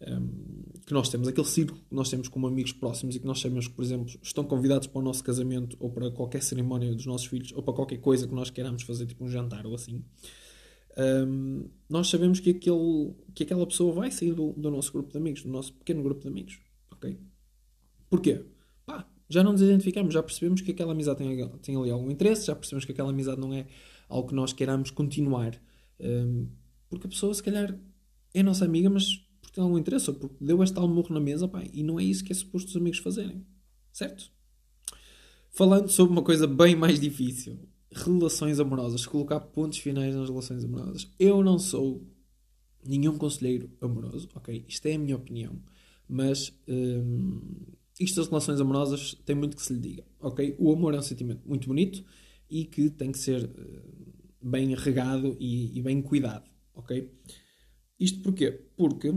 [0.00, 3.40] um, que nós temos, aquele círculo que nós temos como amigos próximos e que nós
[3.40, 7.04] sabemos que, por exemplo, estão convidados para o nosso casamento ou para qualquer cerimónia dos
[7.04, 10.04] nossos filhos ou para qualquer coisa que nós queiramos fazer, tipo um jantar ou assim.
[10.96, 15.18] Um, nós sabemos que, aquele, que aquela pessoa vai sair do, do, nosso grupo de
[15.18, 16.58] amigos, do nosso pequeno grupo de amigos.
[16.90, 17.18] Ok?
[18.08, 18.44] Porquê?
[19.28, 22.56] Já não nos identificamos, já percebemos que aquela amizade tem, tem ali algum interesse, já
[22.56, 23.66] percebemos que aquela amizade não é
[24.08, 25.60] algo que nós queiramos continuar.
[26.00, 26.48] Um,
[26.88, 27.78] porque a pessoa, se calhar,
[28.32, 31.20] é nossa amiga, mas porque tem algum interesse ou porque deu este tal morro na
[31.20, 33.44] mesa, pá, e não é isso que é suposto os amigos fazerem.
[33.92, 34.30] Certo?
[35.50, 37.58] Falando sobre uma coisa bem mais difícil
[37.90, 41.10] relações amorosas, colocar pontos finais nas relações amorosas.
[41.18, 42.06] Eu não sou
[42.84, 44.64] nenhum conselheiro amoroso, ok?
[44.68, 45.60] Isto é a minha opinião,
[46.08, 47.40] mas hum,
[48.00, 50.54] isto das relações amorosas tem muito que se lhe diga, ok?
[50.58, 52.04] O amor é um sentimento muito bonito
[52.50, 57.10] e que tem que ser uh, bem regado e, e, bem cuidado, ok?
[57.98, 58.52] Isto porquê?
[58.76, 59.10] Porque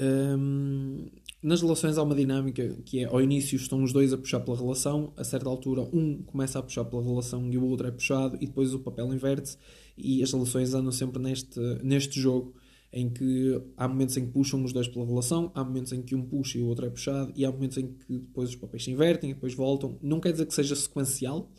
[0.00, 1.06] hum,
[1.42, 4.56] nas relações há uma dinâmica que é ao início estão os dois a puxar pela
[4.56, 8.36] relação, a certa altura um começa a puxar pela relação e o outro é puxado,
[8.40, 9.56] e depois o papel inverte-se,
[9.96, 12.54] e as relações andam sempre neste, neste jogo
[12.92, 16.14] em que há momentos em que puxam os dois pela relação, há momentos em que
[16.14, 18.84] um puxa e o outro é puxado, e há momentos em que depois os papéis
[18.84, 19.98] se invertem e depois voltam.
[20.02, 21.50] Não quer dizer que seja sequencial,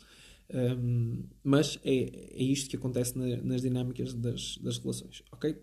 [0.53, 5.57] um, mas é, é isto que acontece na, nas dinâmicas das, das relações, ok?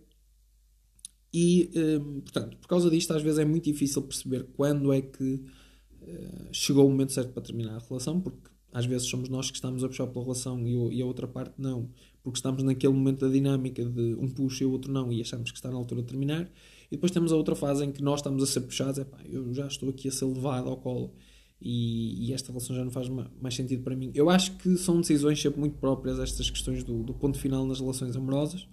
[1.33, 5.35] E, um, portanto, por causa disto, às vezes é muito difícil perceber quando é que
[5.35, 9.57] uh, chegou o momento certo para terminar a relação, porque às vezes somos nós que
[9.57, 11.89] estamos a puxar pela relação e a outra parte não,
[12.23, 15.51] porque estamos naquele momento da dinâmica de um puxa e o outro não e achamos
[15.51, 16.51] que está na altura de terminar.
[16.91, 19.19] E depois temos a outra fase em que nós estamos a ser puxados, é pá,
[19.25, 21.15] eu já estou aqui a ser levado ao colo
[21.61, 24.11] e, e, esta relação já não faz mais sentido para mim.
[24.15, 27.81] Eu acho que são decisões sempre muito próprias estas questões do, do ponto final nas
[27.81, 28.67] relações amorosas.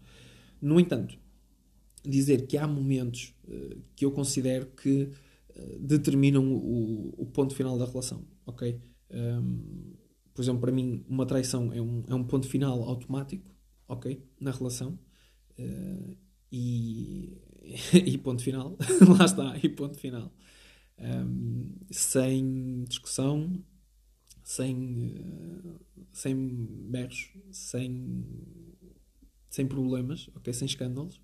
[0.61, 1.17] No entanto,
[2.03, 7.77] dizer que há momentos uh, que eu considero que uh, determinam o, o, ponto final
[7.77, 8.79] da relação, ok?
[9.11, 9.93] Um,
[10.37, 13.49] por exemplo, para mim, uma traição é um, é um ponto final automático,
[13.87, 14.23] ok?
[14.39, 14.99] Na relação.
[15.57, 16.15] Uh,
[16.51, 17.41] e,
[18.05, 18.77] e ponto final.
[19.17, 20.31] Lá está, e ponto final.
[20.99, 23.51] Um, sem discussão,
[24.43, 25.15] sem,
[26.11, 26.35] sem
[26.87, 28.23] berros, sem,
[29.49, 30.53] sem problemas, ok?
[30.53, 31.19] Sem escândalos.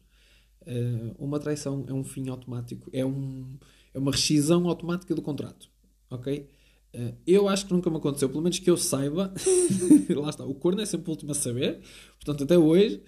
[0.63, 3.59] Uh, uma traição é um fim automático, é, um,
[3.93, 5.69] é uma rescisão automática do contrato.
[6.09, 6.49] Ok?
[6.93, 9.33] Uh, eu acho que nunca me aconteceu, pelo menos que eu saiba.
[10.15, 11.81] lá está, o corno é sempre o último a saber.
[12.15, 13.01] Portanto, até hoje,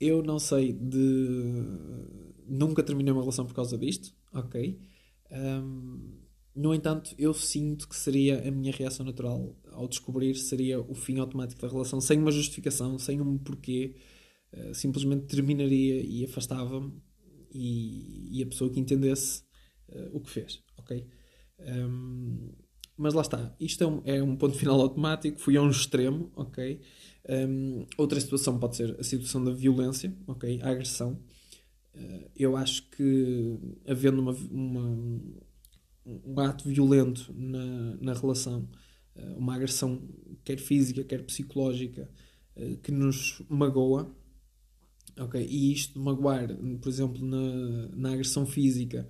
[0.00, 1.02] eu não sei de.
[2.46, 4.14] Nunca terminei uma relação por causa disto.
[4.32, 4.78] Ok?
[5.30, 6.20] Um,
[6.54, 11.18] no entanto, eu sinto que seria a minha reação natural ao descobrir seria o fim
[11.18, 13.96] automático da relação, sem uma justificação, sem um porquê.
[14.54, 16.92] Eh, simplesmente terminaria e afastava-me
[17.52, 19.42] e, e, a pessoa que entendesse
[19.88, 21.06] uh, o que fez, ok?
[21.58, 22.52] Um,
[22.96, 26.30] mas lá está, isto é um, é um, ponto final automático, fui a um extremo,
[26.36, 26.80] ok?
[27.28, 30.60] Um, outra situação pode ser a situação da violência, ok?
[30.62, 31.18] A agressão.
[31.94, 35.20] Uh, eu acho que havendo uma, uma,
[36.06, 38.68] um ato violento na, na relação,
[39.16, 40.00] uh, uma agressão
[40.44, 42.08] quer física, quer psicológica,
[42.56, 44.14] uh, que nos magoa,
[45.16, 46.48] Ok, e isto de magoar,
[46.82, 49.06] por exemplo, na, na agressão física,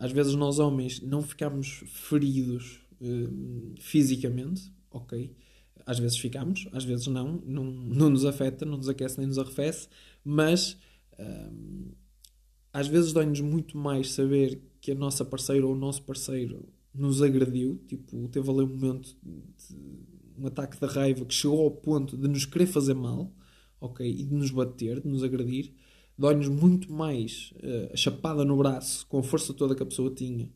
[0.00, 5.34] às vezes nós homens não ficamos feridos uh, fisicamente, ok?
[5.86, 9.38] Às vezes ficamos, às vezes não, não, não nos afeta, não nos aquece nem nos
[9.38, 9.88] arrefece,
[10.24, 10.78] mas
[11.18, 11.94] uh,
[12.72, 17.22] às vezes dói-nos muito mais saber que a nossa parceira ou o nosso parceiro nos
[17.22, 19.76] agrediu, tipo, teve ali um momento de
[20.36, 23.32] um ataque de raiva que chegou ao ponto de nos querer fazer mal
[23.80, 24.08] ok?
[24.08, 25.72] E de nos bater, de nos agredir,
[26.16, 30.10] dói-nos muito mais uh, a chapada no braço, com a força toda que a pessoa
[30.10, 30.50] tinha,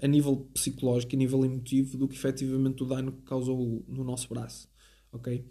[0.00, 4.28] a nível psicológico, a nível emotivo, do que efetivamente o dano que causou no nosso
[4.28, 4.68] braço,
[5.12, 5.44] ok?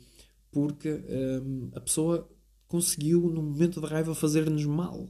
[0.51, 2.29] Porque um, a pessoa
[2.67, 5.09] conseguiu, no momento de raiva, fazer-nos mal.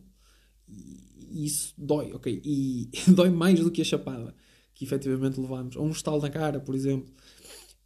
[0.67, 2.41] E isso dói, ok?
[2.43, 4.35] E dói mais do que a chapada
[4.73, 5.75] que efetivamente levamos.
[5.75, 7.13] Ou um estalo na cara, por exemplo.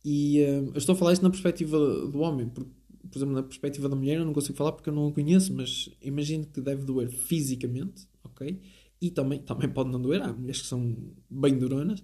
[0.03, 2.71] E um, eu estou a falar isto na perspectiva do homem, porque
[3.09, 5.53] por exemplo, na perspectiva da mulher, eu não consigo falar porque eu não a conheço,
[5.53, 8.59] mas imagino que deve doer fisicamente, ok?
[9.05, 10.95] E também, também pode não doer, há mulheres que são
[11.29, 12.03] bem duronas,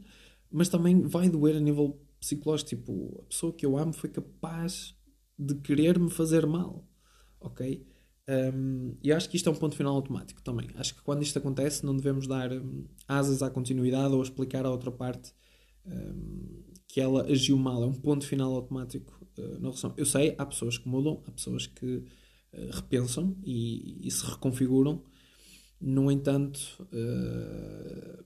[0.51, 2.69] mas também vai doer a nível psicológico.
[2.69, 4.95] Tipo, a pessoa que eu amo foi capaz
[5.37, 6.87] de querer me fazer mal,
[7.39, 7.83] ok?
[8.29, 10.69] Um, e acho que isto é um ponto final automático também.
[10.75, 14.69] Acho que quando isto acontece, não devemos dar um, asas à continuidade ou explicar à
[14.69, 15.33] outra parte
[15.85, 17.81] um, que ela agiu mal.
[17.83, 19.93] É um ponto final automático uh, na relação.
[19.97, 25.03] Eu sei, há pessoas que mudam, há pessoas que uh, repensam e, e, se reconfiguram.
[25.81, 28.23] No entanto, uh,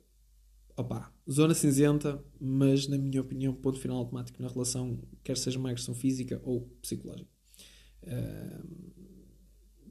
[0.76, 5.70] opa, zona cinzenta, mas na minha opinião, ponto final automático na relação, quer seja uma
[5.70, 7.30] agressão física ou psicológica.
[8.04, 8.94] Uh,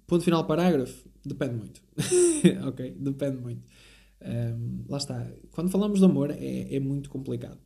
[0.06, 1.82] ponto final parágrafo, depende muito.
[2.68, 2.94] ok?
[2.98, 3.66] Depende muito.
[4.20, 5.30] Um, lá está.
[5.50, 7.58] Quando falamos de amor é, é muito complicado.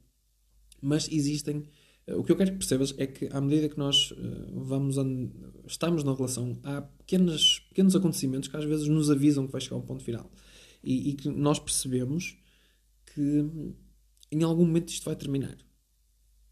[0.80, 1.64] Mas existem.
[2.16, 4.16] O que eu quero que percebas é que à medida que nós uh,
[4.64, 4.96] vamos
[5.66, 9.76] estamos na relação, há pequenos, pequenos acontecimentos que às vezes nos avisam que vai chegar
[9.76, 10.30] um ponto final.
[10.82, 12.36] E, e que nós percebemos
[13.14, 13.44] que
[14.30, 15.56] em algum momento isto vai terminar.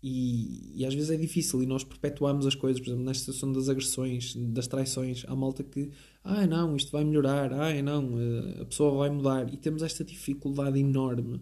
[0.02, 3.52] E, e, às vezes é difícil e nós perpetuamos as coisas, por exemplo, nesta situação
[3.52, 5.24] das agressões, das traições.
[5.26, 5.90] Há malta que,
[6.22, 9.52] ah, não, isto vai melhorar, ah, não, eh, a pessoa vai mudar.
[9.52, 11.40] E temos esta dificuldade enorme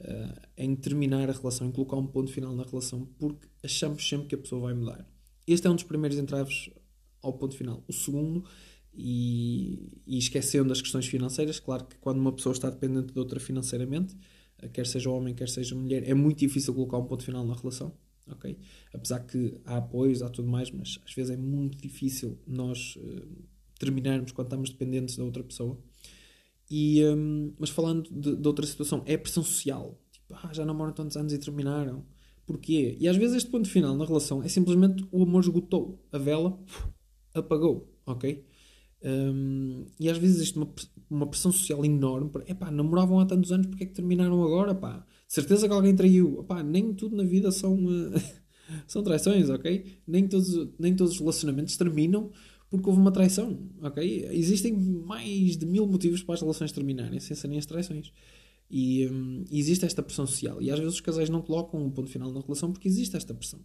[0.00, 4.28] uh, em terminar a relação, em colocar um ponto final na relação, porque achamos sempre
[4.28, 5.06] que a pessoa vai mudar.
[5.46, 6.70] Este é um dos primeiros entraves
[7.22, 7.82] ao ponto final.
[7.86, 8.44] O segundo,
[8.92, 13.40] e, e esquecendo as questões financeiras, claro que quando uma pessoa está dependente de outra
[13.40, 14.16] financeiramente,
[14.72, 17.92] quer seja homem, quer seja mulher, é muito difícil colocar um ponto final na relação.
[18.28, 18.56] ok?
[18.92, 23.44] Apesar que há apoios, há tudo mais, mas às vezes é muito difícil nós uh,
[23.78, 25.78] terminarmos quando estamos dependentes da outra pessoa.
[26.70, 30.00] E, um, mas falando de, de, outra situação, é a pressão social.
[30.10, 32.04] Tipo, ah, já namoram tantos anos e terminaram.
[32.46, 32.96] Porquê?
[32.98, 36.02] E às vezes este ponto final na relação é simplesmente o amor esgotou.
[36.12, 36.58] A vela
[37.34, 38.44] apagou, ok?
[39.02, 40.72] Um, e às vezes existe uma,
[41.10, 42.30] uma pressão social enorme.
[42.46, 44.74] É pá, namoravam há tantos anos, porque é que terminaram agora?
[44.74, 46.40] Pá, certeza que alguém traiu.
[46.40, 48.12] Epá, nem tudo na vida são, uh,
[48.86, 49.84] são traições, ok?
[50.06, 52.30] Nem todos, nem todos os relacionamentos terminam
[52.70, 54.28] porque houve uma traição, ok?
[54.32, 58.12] Existem mais de mil motivos para as relações terminarem sem serem as traições.
[58.70, 60.60] E um, existe esta pressão social.
[60.60, 63.34] E às vezes os casais não colocam um ponto final na relação porque existe esta
[63.34, 63.60] pressão.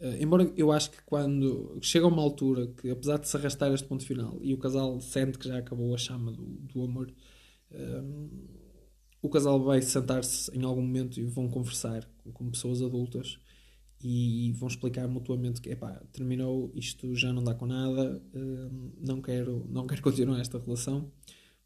[0.00, 3.86] Uh, embora eu acho que quando chega uma altura que, apesar de se arrastar este
[3.88, 7.12] ponto final e o casal sente que já acabou a chama do, do amor,
[7.72, 8.30] uh,
[9.20, 13.38] o casal vai sentar-se em algum momento e vão conversar com, com, pessoas adultas
[14.00, 19.20] e vão explicar mutuamente que epá, terminou, isto já não dá com nada, uh, não,
[19.20, 21.10] quero, não quero continuar esta relação,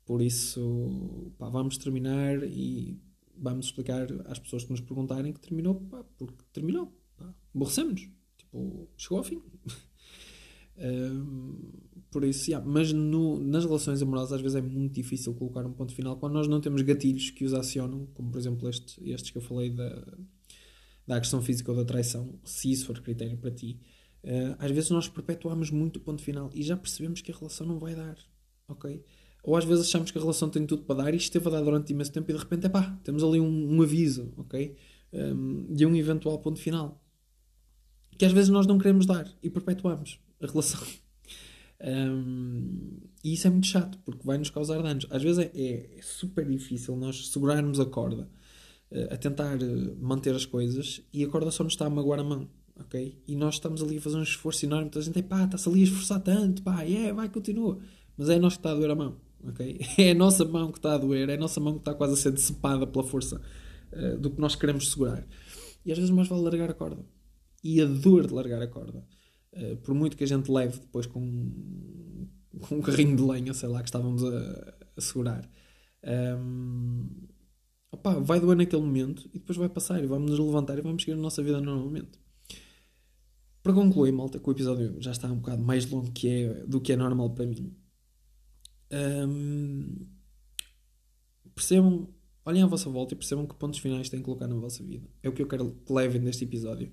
[0.04, 2.98] por isso pá, vamos terminar e
[3.36, 6.92] vamos explicar às pessoas que nos perguntarem que terminou, pá, porque terminou,
[7.54, 8.08] aborrecemos
[8.52, 9.40] Tipo, chegou ao fim.
[10.78, 11.56] um,
[12.10, 12.66] por isso, yeah.
[12.66, 16.34] mas no, nas relações amorosas às vezes é muito difícil colocar um ponto final quando
[16.34, 19.70] nós não temos gatilhos que os acionam, como por exemplo este, estes que eu falei
[19.70, 20.06] da,
[21.06, 23.78] da agressão física ou da traição, se isso for critério para ti.
[24.22, 27.66] Uh, às vezes nós perpetuamos muito o ponto final e já percebemos que a relação
[27.66, 28.16] não vai dar,
[28.68, 29.02] ok?
[29.42, 31.60] Ou às vezes achamos que a relação tem tudo para dar e esteve a dar
[31.62, 34.76] durante imenso tempo e de repente, é pá, temos ali um, um aviso, ok?
[35.12, 37.02] Um, de um eventual ponto final
[38.16, 40.80] que às vezes nós não queremos dar e perpetuamos a relação.
[41.80, 45.06] Um, e isso é muito chato porque vai nos causar danos.
[45.10, 48.30] Às vezes é, é super difícil nós segurarmos a corda
[49.10, 52.24] a tentar uh, manter as coisas e a corda só nos está a magoar a
[52.24, 52.48] mão.
[52.78, 53.22] ok?
[53.26, 54.90] E nós estamos ali a fazer um esforço enorme.
[54.90, 57.78] Toda a gente, pá, está-se ali a esforçar tanto, pá, é, yeah, vai, continua.
[58.16, 59.16] Mas é nós que está a doer a mão.
[59.44, 59.80] ok?
[59.98, 62.14] É a nossa mão que está a doer, é a nossa mão que está quase
[62.14, 63.40] a ser decepada pela força
[63.92, 65.26] uh, do que nós queremos segurar.
[65.84, 67.04] E às vezes mais vale largar a corda
[67.62, 69.04] e a dor de largar a corda.
[69.52, 72.28] Uh, por muito que a gente leve depois com,
[72.60, 75.48] com um carrinho de lenha, sei lá, que estávamos a, a segurar.
[76.04, 77.08] Um,
[77.92, 81.02] opa, vai doer naquele momento e depois vai passar e vamos nos levantar e vamos
[81.02, 82.18] seguir a nossa vida normalmente.
[83.62, 86.80] Para concluir, malta, que o episódio já está um bocado mais longo que é, do
[86.80, 87.76] que é normal para mim.
[88.90, 90.06] Um,
[91.54, 92.08] percebam,
[92.44, 95.08] olhem à vossa volta e percebam que pontos finais têm que colocar na vossa vida.
[95.22, 96.90] É o que eu quero que levem deste episódio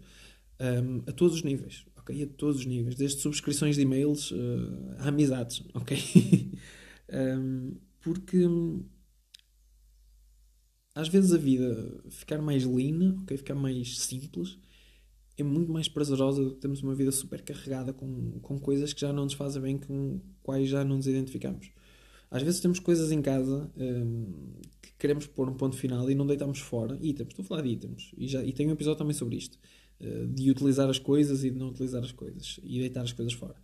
[0.60, 2.24] um, a todos os níveis, ok?
[2.24, 5.98] A todos os níveis, desde subscrições de e-mails uh, a amizades, ok?
[7.12, 8.46] um, porque
[10.96, 13.38] às vezes a vida ficar mais lean, ok?
[13.38, 14.58] Ficar mais simples
[15.38, 19.02] é muito mais prazerosa do que termos uma vida super carregada com, com coisas que
[19.02, 21.72] já não nos fazem bem, com quais já não nos identificamos.
[22.30, 24.26] Às vezes temos coisas em casa um,
[24.82, 26.98] que queremos pôr um ponto final e não deitamos fora.
[27.02, 28.12] Itens, estou a falar de itens.
[28.18, 29.58] E, já, e tenho um episódio também sobre isto.
[30.00, 33.34] Eh, de utilizar as coisas e de não utilizar as coisas e deitar as coisas
[33.34, 33.56] fora.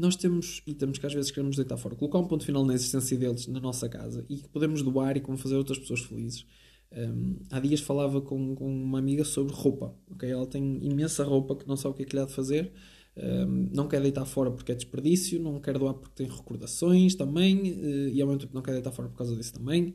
[0.00, 2.72] Nós temos, e temos que às vezes queremos deitar fora, colocar um ponto final na
[2.72, 6.46] existência deles na nossa casa e que podemos doar e como fazer outras pessoas felizes.
[6.90, 9.94] Um, há dias falava com, com uma amiga sobre roupa.
[10.12, 10.30] Okay?
[10.30, 12.72] Ela tem imensa roupa que não sabe o que é que lhe há de fazer.
[13.14, 17.72] Um, não quer deitar fora porque é desperdício, não quer doar porque tem recordações também,
[17.72, 19.94] uh, e ao mesmo tempo não quer deitar fora por causa disso também.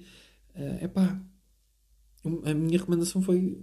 [0.53, 1.19] É uh, pá,
[2.43, 3.57] a minha recomendação foi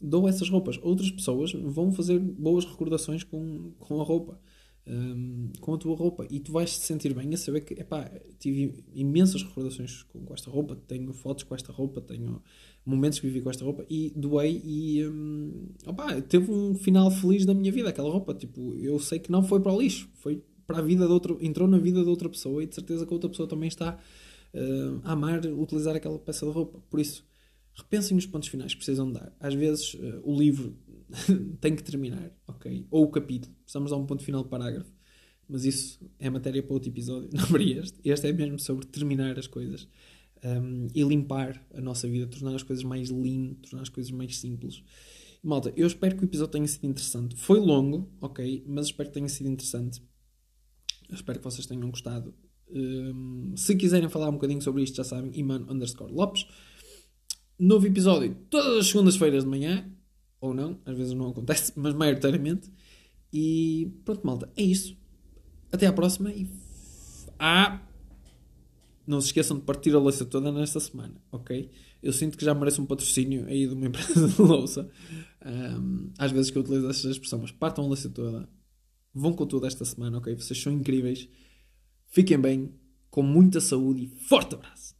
[0.00, 0.78] dou essas roupas.
[0.82, 4.40] Outras pessoas vão fazer boas recordações com, com a roupa.
[4.88, 6.28] Um, com a tua roupa.
[6.30, 8.08] E tu vais te sentir bem a saber que epá,
[8.38, 12.40] tive imensas recordações com, esta roupa, tenho fotos com esta roupa, tenho
[12.84, 13.84] momentos que vivi com esta roupa.
[13.90, 18.76] E doei e um, opá, teve um final feliz da minha vida aquela roupa, tipo,
[18.76, 21.66] eu sei que não foi para o lixo, foi para a vida de outra, entrou
[21.66, 23.98] na vida de outra pessoa e de certeza que a outra pessoa também está
[24.54, 27.24] uh, a amar utilizar aquela peça de roupa, por isso
[27.74, 29.34] repensem nos pontos finais que precisam dar.
[29.38, 30.76] Às vezes uh, o livro
[31.60, 32.86] tem que terminar, ok?
[32.90, 34.90] Ou o capítulo, precisamos dar um ponto final de parágrafo.
[35.48, 37.98] Mas isso é matéria para outro episódio, não para este.
[38.04, 39.88] Este é mesmo sobre terminar as coisas
[40.44, 44.36] um, e limpar a nossa vida, tornar as coisas mais lean, tornar as coisas mais
[44.38, 44.82] simples.
[45.42, 47.36] Malta, eu espero que o episódio tenha sido interessante.
[47.36, 50.02] Foi longo, ok, mas espero que tenha sido interessante.
[51.08, 52.34] Eu espero que vocês tenham gostado.
[52.68, 56.46] Um, se quiserem falar um bocadinho sobre isto, já sabem, Iman underscore Lopes.
[57.58, 59.88] Novo episódio todas as segundas-feiras de manhã,
[60.48, 62.70] ou não, às vezes não acontece, mas maioritariamente.
[63.32, 64.96] E pronto, malta, é isso.
[65.70, 66.48] Até à próxima e.
[67.38, 67.82] Ah!
[69.06, 71.70] Não se esqueçam de partir a louça toda nesta semana, ok?
[72.02, 74.90] Eu sinto que já mereço um patrocínio aí de uma empresa de louça.
[75.44, 78.48] Um, às vezes que eu utilizo essa expressão, mas partam a louça toda.
[79.14, 80.34] Vão com tudo esta semana, ok?
[80.34, 81.28] Vocês são incríveis.
[82.08, 82.74] Fiquem bem,
[83.10, 84.95] com muita saúde e forte abraço!